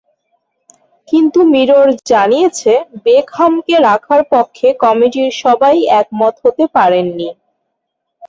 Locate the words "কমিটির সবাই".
4.83-5.75